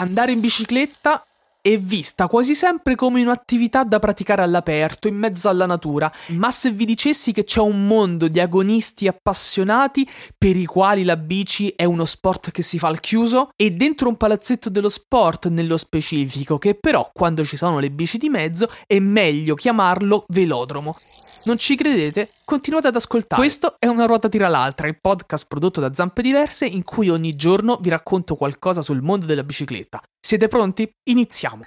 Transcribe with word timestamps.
Andare 0.00 0.32
in 0.32 0.40
bicicletta 0.40 1.22
è 1.60 1.78
vista 1.78 2.26
quasi 2.26 2.54
sempre 2.54 2.94
come 2.94 3.20
un'attività 3.20 3.84
da 3.84 3.98
praticare 3.98 4.40
all'aperto, 4.40 5.08
in 5.08 5.14
mezzo 5.14 5.50
alla 5.50 5.66
natura, 5.66 6.10
ma 6.28 6.50
se 6.50 6.70
vi 6.70 6.86
dicessi 6.86 7.32
che 7.32 7.44
c'è 7.44 7.60
un 7.60 7.86
mondo 7.86 8.26
di 8.26 8.40
agonisti 8.40 9.06
appassionati 9.06 10.08
per 10.38 10.56
i 10.56 10.64
quali 10.64 11.04
la 11.04 11.18
bici 11.18 11.74
è 11.76 11.84
uno 11.84 12.06
sport 12.06 12.50
che 12.50 12.62
si 12.62 12.78
fa 12.78 12.88
al 12.88 13.00
chiuso, 13.00 13.50
e 13.54 13.72
dentro 13.72 14.08
un 14.08 14.16
palazzetto 14.16 14.70
dello 14.70 14.88
sport 14.88 15.48
nello 15.48 15.76
specifico, 15.76 16.56
che 16.56 16.76
però 16.76 17.10
quando 17.12 17.44
ci 17.44 17.58
sono 17.58 17.78
le 17.78 17.90
bici 17.90 18.16
di 18.16 18.30
mezzo 18.30 18.70
è 18.86 18.98
meglio 19.00 19.54
chiamarlo 19.54 20.24
velodromo. 20.28 20.96
Non 21.44 21.56
ci 21.56 21.74
credete? 21.74 22.28
Continuate 22.44 22.88
ad 22.88 22.96
ascoltare. 22.96 23.40
Questo 23.40 23.76
è 23.78 23.86
Una 23.86 24.04
ruota 24.04 24.28
tira 24.28 24.48
l'altra, 24.48 24.86
il 24.86 24.98
podcast 25.00 25.46
prodotto 25.48 25.80
da 25.80 25.92
Zampe 25.94 26.20
Diverse 26.20 26.66
in 26.66 26.84
cui 26.84 27.08
ogni 27.08 27.34
giorno 27.34 27.78
vi 27.80 27.88
racconto 27.88 28.36
qualcosa 28.36 28.82
sul 28.82 29.00
mondo 29.00 29.24
della 29.26 29.42
bicicletta. 29.42 30.02
Siete 30.20 30.48
pronti? 30.48 30.90
Iniziamo. 31.04 31.62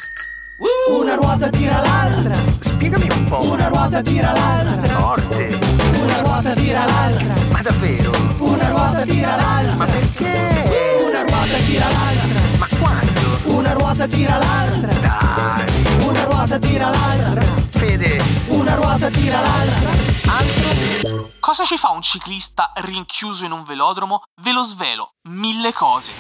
Una 0.91 1.15
ruota 1.15 1.49
tira 1.49 1.81
l'altra. 1.81 2.35
Spiegami 2.59 3.07
un 3.09 3.25
po'. 3.25 3.51
Una 3.51 3.67
ruota 3.67 4.01
tira 4.01 4.31
l'altra. 4.31 4.99
Forte. 4.99 5.59
Una 6.01 6.19
ruota 6.21 6.53
tira 6.53 6.85
l'altra. 6.85 7.33
Ma 7.51 7.61
davvero? 7.61 8.11
Una 8.37 8.69
ruota 8.69 9.01
tira 9.01 9.35
l'altra. 9.35 9.75
Ma 9.75 9.85
perché? 9.85 11.03
Una 11.03 11.21
ruota 11.23 11.57
tira 11.65 11.85
l'altra. 11.89 12.57
Ma 12.57 12.67
quando? 12.79 13.57
Una 13.57 13.73
ruota 13.73 14.07
tira 14.07 14.37
l'altra. 14.37 14.93
Dai. 14.99 16.05
Una 16.07 16.23
ruota 16.25 16.59
tira 16.59 16.89
l'altra. 16.89 17.62
Fede. 17.85 18.17
Una 18.47 18.75
ruota 18.75 19.09
tira 19.09 19.41
l'altra. 19.41 19.89
Altro? 20.31 21.31
Cosa 21.41 21.65
ci 21.65 21.75
fa 21.75 21.91
un 21.91 22.01
ciclista 22.01 22.71
rinchiuso 22.75 23.43
in 23.43 23.51
un 23.51 23.65
velodromo? 23.65 24.21
Ve 24.41 24.53
lo 24.53 24.63
svelo, 24.63 25.15
mille 25.23 25.73
cose. 25.73 26.13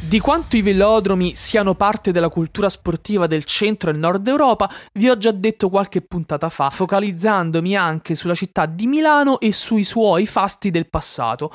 Di 0.00 0.18
quanto 0.18 0.56
i 0.56 0.62
velodromi 0.62 1.36
siano 1.36 1.76
parte 1.76 2.10
della 2.10 2.28
cultura 2.30 2.68
sportiva 2.68 3.28
del 3.28 3.44
centro 3.44 3.90
e 3.90 3.92
nord 3.92 4.26
Europa, 4.26 4.68
vi 4.94 5.08
ho 5.08 5.16
già 5.16 5.30
detto 5.30 5.68
qualche 5.68 6.00
puntata 6.00 6.48
fa, 6.48 6.68
focalizzandomi 6.68 7.76
anche 7.76 8.16
sulla 8.16 8.34
città 8.34 8.66
di 8.66 8.88
Milano 8.88 9.38
e 9.38 9.52
sui 9.52 9.84
suoi 9.84 10.26
fasti 10.26 10.72
del 10.72 10.88
passato. 10.88 11.52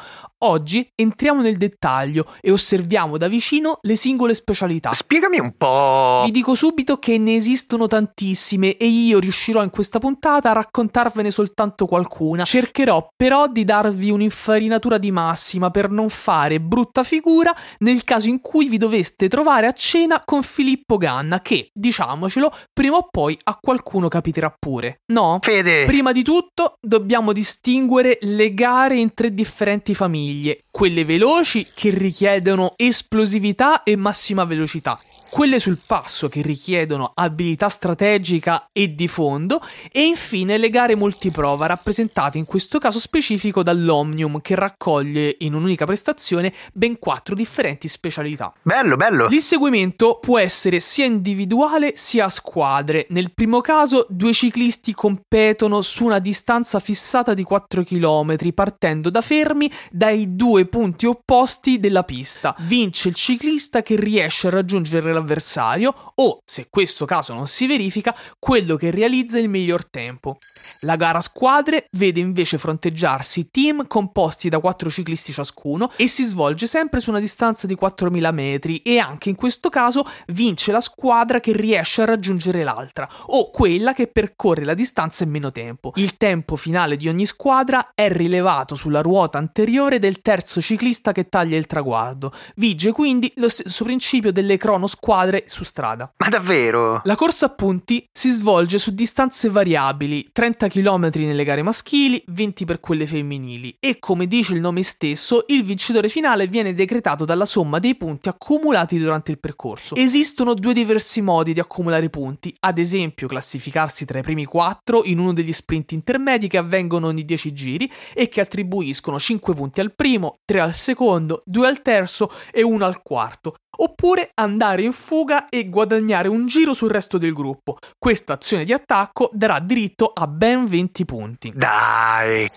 Oggi 0.48 0.88
entriamo 0.94 1.42
nel 1.42 1.58
dettaglio 1.58 2.28
e 2.40 2.52
osserviamo 2.52 3.18
da 3.18 3.28
vicino 3.28 3.80
le 3.82 3.96
singole 3.96 4.36
specialità. 4.36 4.94
Spiegami 4.94 5.40
un 5.40 5.58
po'. 5.58 6.22
Vi 6.26 6.30
dico 6.30 6.54
subito 6.54 6.98
che 6.98 7.18
ne 7.18 7.36
esistono 7.36 7.88
tantissime 7.88 8.78
e 8.78 8.86
io 8.86 9.18
riuscirò 9.18 9.64
in 9.64 9.72
questa 9.72 9.98
puntata 9.98 10.52
a 10.52 10.54
raccontarvene 10.54 11.32
soltanto 11.32 11.88
qualcuna. 11.88 12.44
Cercherò 12.44 13.08
però 13.16 13.48
di 13.48 13.64
darvi 13.64 14.12
un'infarinatura 14.12 15.00
di 15.00 15.12
massima 15.12 15.72
per 15.72 15.90
non 15.90 16.10
fare 16.10 16.62
brutta 16.62 17.02
figura 17.02 17.52
nel 17.80 18.04
caso 18.04 18.28
in 18.28 18.40
cui 18.40 18.70
vi 18.70 18.78
doveste 18.78 19.28
trovare 19.28 19.66
a 19.66 19.74
cena 19.74 20.22
con 20.24 20.44
Filippo 20.44 20.98
Ganna 20.98 21.42
che, 21.42 21.70
diciamocelo, 21.74 22.54
prima 22.72 22.98
o 22.98 23.08
poi 23.10 23.36
a 23.46 23.58
qualcuno 23.60 24.10
capiterà 24.10 24.56
pure. 24.56 25.00
No? 25.12 25.40
Fede. 25.42 25.86
Prima 25.86 26.12
di 26.12 26.22
tutto 26.22 26.78
dobbiamo 26.82 27.34
distinguere 27.34 28.20
le 28.22 28.54
gare 28.54 28.96
in 28.96 29.16
tre 29.16 29.34
differenti 29.34 29.96
famiglie, 29.96 30.34
quelle 30.72 31.06
veloci 31.06 31.66
che 31.76 31.90
richiedono 31.90 32.74
esplosività 32.76 33.84
e 33.84 33.96
massima 33.96 34.44
velocità, 34.46 35.00
quelle 35.36 35.60
sul 35.60 35.78
passo 35.86 36.30
che 36.30 36.42
richiedono 36.42 37.12
abilità 37.14 37.68
strategica 37.68 38.70
e 38.72 38.96
di 38.96 39.10
fondo 39.10 39.60
e 39.92 40.06
infine 40.06 40.58
le 40.58 40.70
gare 40.70 40.96
multiprova 40.96 41.66
rappresentate 41.66 42.38
in 42.38 42.46
questo 42.46 42.80
caso 42.80 43.00
specifico 43.00 43.62
dall'Omnium 43.62 44.40
che 44.40 44.56
raccoglie 44.56 45.36
in 45.40 45.54
un'unica 45.54 45.84
prestazione 45.84 46.54
ben 46.72 46.98
quattro 47.00 47.36
differenti 47.36 47.90
specialità. 47.90 48.54
Bello, 48.62 48.96
bello. 48.96 49.28
L'inseguimento 49.28 50.20
può 50.22 50.40
essere 50.40 50.80
sia 50.80 51.04
individuale 51.04 51.98
sia 51.98 52.24
a 52.24 52.30
squadre. 52.30 53.06
Nel 53.10 53.34
primo 53.34 53.60
caso, 53.60 54.06
due 54.08 54.32
ciclisti 54.32 54.94
competono 54.94 55.82
su 55.82 56.06
una 56.06 56.20
distanza 56.20 56.80
fissata 56.80 57.34
di 57.34 57.44
4 57.44 57.84
km, 57.84 58.38
partendo 58.54 59.10
da 59.10 59.20
fermi 59.20 59.70
dai 59.92 60.38
due 60.38 60.66
punti 60.66 61.08
opposti 61.08 61.78
della 61.78 62.04
pista. 62.04 62.56
Vince 62.60 63.10
il 63.10 63.16
ciclista 63.16 63.82
che 63.82 63.98
riesce 63.98 64.48
a 64.48 64.52
raggiungere 64.52 65.24
l'avversario 65.26 66.14
o, 66.16 66.42
se 66.46 66.68
questo 66.70 67.06
caso 67.06 67.34
non 67.34 67.48
si 67.48 67.66
verifica, 67.66 68.16
quello 68.40 68.76
che 68.76 68.92
realizza 68.92 69.40
il 69.40 69.50
miglior 69.50 69.90
tempo. 69.90 70.38
La 70.86 70.98
gara 70.98 71.18
a 71.18 71.22
squadre 71.22 71.88
vede 71.94 72.20
invece 72.20 72.60
fronteggiarsi 72.60 73.50
team 73.50 73.88
composti 73.88 74.50
da 74.50 74.60
4 74.60 74.88
ciclisti 74.92 75.34
ciascuno 75.34 75.92
e 75.96 76.08
si 76.08 76.24
svolge 76.24 76.68
sempre 76.68 77.00
su 77.00 77.10
una 77.10 77.20
distanza 77.20 77.66
di 77.66 77.76
4.000 77.76 78.32
metri 78.32 78.78
e 78.84 79.00
anche 79.00 79.30
in 79.30 79.36
questo 79.36 79.70
caso 79.70 80.08
vince 80.28 80.72
la 80.72 80.82
squadra 80.82 81.40
che 81.40 81.54
riesce 81.54 82.04
a 82.04 82.06
raggiungere 82.06 82.64
l'altra 82.64 83.10
o 83.28 83.50
quella 83.50 83.94
che 83.94 84.06
percorre 84.06 84.64
la 84.64 84.76
distanza 84.76 85.24
in 85.24 85.32
meno 85.32 85.52
tempo. 85.52 85.92
Il 85.96 86.18
tempo 86.18 86.56
finale 86.56 86.98
di 86.98 87.10
ogni 87.10 87.26
squadra 87.26 87.90
è 87.96 88.08
rilevato 88.12 88.76
sulla 88.76 89.02
ruota 89.02 89.40
anteriore 89.40 89.98
del 89.98 90.22
terzo 90.22 90.62
ciclista 90.62 91.12
che 91.14 91.30
taglia 91.30 91.58
il 91.58 91.66
traguardo. 91.66 92.32
Vige 92.58 92.92
quindi 92.92 93.34
lo 93.38 93.50
stesso 93.50 93.84
principio 93.86 94.32
delle 94.32 94.58
cronosquadre 94.58 95.46
su 95.48 95.64
strada. 95.64 96.14
Ma 96.18 96.30
davvero? 96.30 97.02
La 97.06 97.16
corsa 97.16 97.48
a 97.48 97.50
punti 97.50 98.08
si 98.12 98.30
svolge 98.30 98.78
su 98.78 98.94
distanze 98.94 99.50
variabili, 99.50 100.30
30 100.32 100.74
km 100.76 101.10
nelle 101.14 101.46
gare 101.46 101.62
maschili, 101.62 102.22
20 102.28 102.66
per 102.66 102.82
quelle 102.82 103.08
femminili. 103.08 103.78
E 103.80 103.98
come 103.98 104.28
dice 104.28 104.54
il 104.54 104.60
nome 104.60 104.84
stesso, 104.84 105.46
il 105.48 105.64
vincitore 105.64 106.10
finale 106.10 106.48
viene 106.48 106.74
decretato 106.74 107.24
dalla 107.24 107.46
somma 107.46 107.80
dei 107.80 107.96
punti 107.96 108.28
accumulati 108.28 108.98
durante 108.98 109.32
il 109.32 109.40
percorso. 109.40 109.96
Esistono 109.96 110.54
due 110.54 110.74
diversi 110.74 111.22
modi 111.22 111.54
di 111.54 111.62
accumulare 111.62 112.10
punti, 112.10 112.54
ad 112.60 112.78
esempio 112.78 113.30
classificarsi 113.30 114.04
tra 114.04 114.20
i 114.20 114.22
primi 114.22 114.44
4 114.44 115.06
in 115.06 115.20
uno 115.20 115.32
degli 115.32 115.54
sprint 115.54 115.94
intermedi 115.94 116.50
che 116.50 116.58
avvengono 116.58 117.08
ogni 117.08 117.24
10 117.24 117.54
giri 117.54 117.90
e 118.14 118.28
che 118.28 118.42
attribuiscono 118.42 119.18
5 119.18 119.54
punti 119.54 119.80
al 119.80 119.96
primo, 119.96 120.40
3 120.44 120.60
al 120.60 120.74
secondo, 120.74 121.42
2 121.46 121.68
al 121.68 121.82
terzo 121.82 122.30
e 122.52 122.64
1 122.64 122.84
al 122.84 123.02
quarto 123.02 123.56
oppure 123.78 124.32
andare 124.36 124.84
in 124.84 124.92
fuga 124.92 125.50
e 125.50 125.70
guadagnare 125.70 126.28
un 126.28 126.48
giro 126.48 126.74
sul 126.74 126.90
resto 126.90 127.18
del 127.18 127.34
gruppo. 127.34 127.78
Questa 127.98 128.34
azione 128.34 128.64
di 128.64 128.74
attacco 128.74 129.30
darà 129.34 129.60
diritto 129.60 130.12
a 130.14 130.28
ben 130.28 130.66
20 130.66 131.06
punti. 131.06 131.52
Dai. 131.56 132.48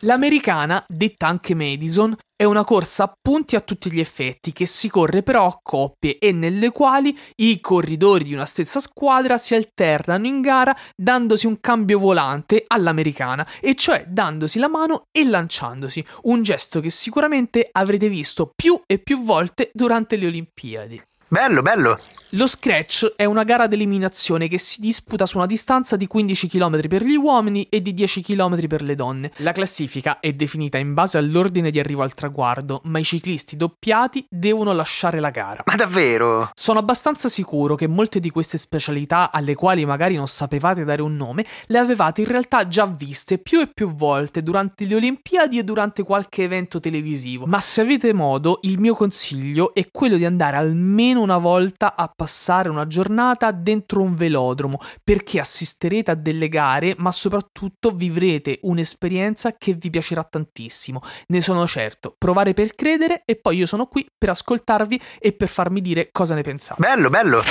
L'americana, 0.00 0.84
detta 0.86 1.26
anche 1.26 1.54
Madison, 1.54 2.14
è 2.36 2.44
una 2.44 2.64
corsa 2.64 3.04
a 3.04 3.16
punti 3.18 3.56
a 3.56 3.60
tutti 3.60 3.90
gli 3.90 3.98
effetti 3.98 4.52
che 4.52 4.66
si 4.66 4.90
corre 4.90 5.22
però 5.22 5.46
a 5.46 5.58
coppie 5.62 6.18
e 6.18 6.32
nelle 6.32 6.70
quali 6.70 7.18
i 7.36 7.58
corridori 7.60 8.24
di 8.24 8.34
una 8.34 8.44
stessa 8.44 8.78
squadra 8.78 9.38
si 9.38 9.54
alternano 9.54 10.26
in 10.26 10.42
gara 10.42 10.76
dandosi 10.94 11.46
un 11.46 11.60
cambio 11.60 11.98
volante 11.98 12.64
all'americana, 12.66 13.46
e 13.58 13.74
cioè 13.74 14.04
dandosi 14.06 14.58
la 14.58 14.68
mano 14.68 15.06
e 15.10 15.24
lanciandosi, 15.24 16.04
un 16.24 16.42
gesto 16.42 16.80
che 16.80 16.90
sicuramente 16.90 17.66
avrete 17.72 18.10
visto 18.10 18.52
più 18.54 18.78
e 18.84 18.98
più 18.98 19.24
volte 19.24 19.70
durante 19.72 20.16
le 20.16 20.26
Olimpiadi. 20.26 21.02
Bello, 21.28 21.62
bello. 21.62 21.98
Lo 22.30 22.48
scratch 22.48 23.12
è 23.14 23.24
una 23.24 23.44
gara 23.44 23.68
d'eliminazione 23.68 24.48
che 24.48 24.58
si 24.58 24.80
disputa 24.80 25.26
su 25.26 25.36
una 25.36 25.46
distanza 25.46 25.94
di 25.94 26.08
15 26.08 26.48
km 26.48 26.88
per 26.88 27.04
gli 27.04 27.14
uomini 27.14 27.68
e 27.70 27.80
di 27.80 27.94
10 27.94 28.20
km 28.20 28.66
per 28.66 28.82
le 28.82 28.96
donne. 28.96 29.30
La 29.36 29.52
classifica 29.52 30.18
è 30.18 30.32
definita 30.32 30.76
in 30.76 30.92
base 30.92 31.18
all'ordine 31.18 31.70
di 31.70 31.78
arrivo 31.78 32.02
al 32.02 32.14
traguardo, 32.14 32.80
ma 32.86 32.98
i 32.98 33.04
ciclisti 33.04 33.56
doppiati 33.56 34.26
devono 34.28 34.72
lasciare 34.72 35.20
la 35.20 35.30
gara. 35.30 35.62
Ma 35.66 35.76
davvero? 35.76 36.50
Sono 36.52 36.80
abbastanza 36.80 37.28
sicuro 37.28 37.76
che 37.76 37.86
molte 37.86 38.18
di 38.18 38.30
queste 38.30 38.58
specialità, 38.58 39.30
alle 39.30 39.54
quali 39.54 39.84
magari 39.84 40.16
non 40.16 40.26
sapevate 40.26 40.82
dare 40.82 41.02
un 41.02 41.14
nome, 41.14 41.46
le 41.66 41.78
avevate 41.78 42.22
in 42.22 42.26
realtà 42.26 42.66
già 42.66 42.86
viste 42.86 43.38
più 43.38 43.60
e 43.60 43.68
più 43.72 43.94
volte 43.94 44.42
durante 44.42 44.84
le 44.84 44.96
Olimpiadi 44.96 45.58
e 45.58 45.64
durante 45.64 46.02
qualche 46.02 46.42
evento 46.42 46.80
televisivo. 46.80 47.46
Ma 47.46 47.60
se 47.60 47.82
avete 47.82 48.12
modo, 48.12 48.58
il 48.62 48.80
mio 48.80 48.96
consiglio 48.96 49.72
è 49.74 49.88
quello 49.92 50.16
di 50.16 50.24
andare 50.24 50.56
almeno 50.56 51.20
una 51.20 51.38
volta 51.38 51.94
a 51.94 52.10
passare 52.16 52.68
una 52.68 52.86
giornata 52.86 53.52
dentro 53.52 54.00
un 54.00 54.14
velodromo 54.14 54.80
perché 55.04 55.38
assisterete 55.38 56.10
a 56.10 56.14
delle 56.14 56.48
gare 56.48 56.94
ma 56.98 57.12
soprattutto 57.12 57.90
vivrete 57.90 58.58
un'esperienza 58.62 59.54
che 59.56 59.74
vi 59.74 59.90
piacerà 59.90 60.24
tantissimo 60.24 61.00
ne 61.28 61.40
sono 61.40 61.66
certo 61.66 62.14
provare 62.16 62.54
per 62.54 62.74
credere 62.74 63.22
e 63.24 63.36
poi 63.36 63.58
io 63.58 63.66
sono 63.66 63.86
qui 63.86 64.04
per 64.16 64.30
ascoltarvi 64.30 65.00
e 65.20 65.32
per 65.32 65.48
farmi 65.48 65.80
dire 65.80 66.08
cosa 66.10 66.34
ne 66.34 66.42
pensate 66.42 66.80
Bello, 66.80 67.10
bello. 67.10 67.42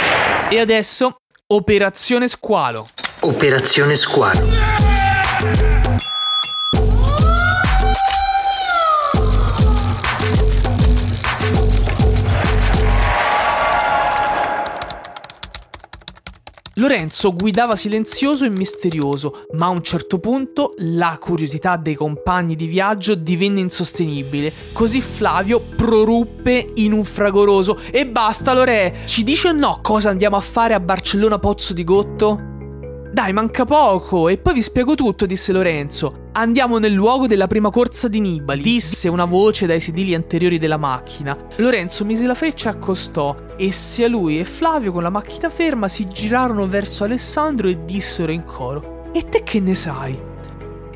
e 0.50 0.60
adesso 0.60 1.18
operazione 1.48 2.28
squalo 2.28 2.88
Operazione 3.22 3.96
Squalo. 3.96 5.75
Lorenzo 16.78 17.34
guidava 17.34 17.78
silenzioso 17.78 18.44
e 18.44 18.50
misterioso, 18.50 19.46
ma 19.54 19.68
a 19.68 19.70
un 19.70 19.82
certo 19.82 20.20
punto 20.20 20.74
la 20.80 21.18
curiosità 21.22 21.78
dei 21.78 21.96
compagni 21.96 22.58
di 22.58 22.66
viaggio 22.66 23.16
divenne 23.16 23.62
insostenibile. 23.62 24.52
Così 24.74 25.00
Flavio 25.00 25.62
proruppe 25.62 26.72
in 26.76 26.92
un 26.92 27.06
fragoroso 27.06 27.80
E 27.92 28.06
basta 28.06 28.54
Lore, 28.54 29.04
ci 29.06 29.24
dice 29.24 29.48
o 29.48 29.52
no 29.54 29.80
cosa 29.82 30.10
andiamo 30.10 30.36
a 30.36 30.42
fare 30.42 30.74
a 30.74 30.82
Barcellona 30.82 31.40
Pozzo 31.40 31.74
di 31.74 31.86
Gotto? 31.86 32.55
Dai, 33.16 33.32
manca 33.32 33.64
poco, 33.64 34.28
e 34.28 34.38
poi 34.38 34.56
vi 34.56 34.62
spiego 34.62 34.94
tutto, 34.94 35.26
disse 35.26 35.54
Lorenzo. 35.54 36.32
Andiamo 36.34 36.80
nel 36.80 36.92
luogo 36.92 37.28
della 37.28 37.48
prima 37.48 37.70
corsa 37.70 38.10
di 38.10 38.20
Nibali, 38.20 38.62
disse 38.62 39.08
una 39.08 39.24
voce 39.24 39.66
dai 39.66 39.80
sedili 39.80 40.14
anteriori 40.14 40.60
della 40.60 40.76
macchina. 40.76 41.38
Lorenzo 41.56 42.04
mise 42.04 42.26
la 42.26 42.34
freccia 42.34 42.68
e 42.68 42.74
accostò, 42.74 43.34
e 43.56 43.72
sia 43.72 44.10
lui 44.10 44.38
e 44.38 44.44
Flavio 44.44 44.92
con 44.92 45.02
la 45.02 45.10
macchina 45.10 45.50
ferma 45.50 45.88
si 45.88 46.06
girarono 46.10 46.68
verso 46.68 47.06
Alessandro 47.06 47.70
e 47.70 47.86
dissero 47.86 48.34
in 48.34 48.44
coro: 48.44 49.10
E 49.14 49.30
te 49.30 49.44
che 49.44 49.62
ne 49.62 49.76
sai? 49.76 50.35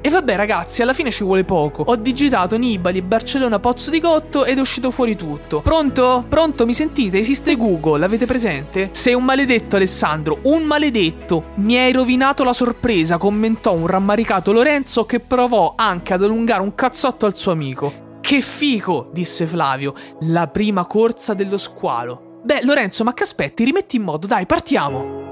E 0.02 0.10
vabbè 0.10 0.36
ragazzi, 0.36 0.82
alla 0.82 0.94
fine 0.94 1.12
ci 1.12 1.24
vuole 1.24 1.44
poco. 1.44 1.84
Ho 1.86 1.96
digitato 1.96 2.58
Nibali, 2.58 3.02
Barcellona, 3.02 3.60
Pozzo 3.60 3.90
di 3.90 4.00
Gotto 4.00 4.46
ed 4.46 4.58
è 4.58 4.62
uscito 4.62 4.92
fuori 4.92 5.16
tutto. 5.16 5.62
Pronto? 5.62 6.26
Pronto? 6.28 6.66
Mi 6.66 6.74
sentite? 6.74 7.20
Esiste 7.20 7.58
Google, 7.58 8.00
l'avete 8.00 8.26
presente? 8.26 8.90
Sei 8.92 9.14
un 9.14 9.24
maledetto 9.24 9.76
Alessandro, 9.76 10.40
un 10.44 10.64
maledetto. 10.64 11.52
Mi 11.56 11.78
hai 11.78 11.92
rovinato 11.92 12.44
la 12.44 12.54
sorpresa, 12.54 13.18
commentò 13.18 13.74
un 13.74 13.88
rammaricato 13.88 14.52
Lorenzo 14.52 15.06
che 15.06 15.20
provò 15.20 15.74
anche 15.76 16.14
ad 16.14 16.24
allungare 16.24 16.62
un 16.62 16.76
cazzotto 16.76 17.26
al 17.26 17.36
suo 17.36 17.52
amico. 17.52 18.18
Che 18.22 18.42
fico, 18.42 19.10
disse 19.12 19.48
Flavio, 19.48 19.94
la 20.22 20.48
prima 20.48 20.86
corsa 20.86 21.34
dello 21.34 21.58
squalo. 21.58 22.42
Beh, 22.44 22.64
Lorenzo, 22.64 23.04
ma 23.04 23.14
che 23.14 23.24
aspetti? 23.24 23.66
Rimetti 23.66 23.98
in 23.98 24.04
modo, 24.04 24.28
dai, 24.28 24.46
partiamo. 24.46 25.29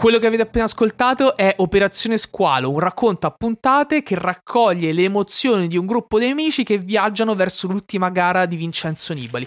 Quello 0.00 0.18
che 0.18 0.28
avete 0.28 0.40
appena 0.40 0.64
ascoltato 0.64 1.36
è 1.36 1.56
Operazione 1.58 2.16
Squalo, 2.16 2.70
un 2.70 2.78
racconto 2.78 3.26
a 3.26 3.30
puntate 3.30 4.02
che 4.02 4.14
raccoglie 4.18 4.94
le 4.94 5.02
emozioni 5.02 5.68
di 5.68 5.76
un 5.76 5.84
gruppo 5.84 6.18
di 6.18 6.24
amici 6.24 6.64
che 6.64 6.78
viaggiano 6.78 7.34
verso 7.34 7.66
l'ultima 7.66 8.08
gara 8.08 8.46
di 8.46 8.56
Vincenzo 8.56 9.12
Nibali. 9.12 9.46